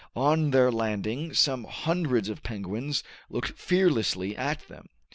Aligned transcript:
On 0.15 0.49
their 0.49 0.71
landing 0.71 1.31
some 1.35 1.65
hundreds 1.65 2.27
of 2.27 2.41
penguins 2.41 3.03
looked 3.29 3.49
fearlessly 3.51 4.35
at 4.35 4.67
them. 4.67 4.87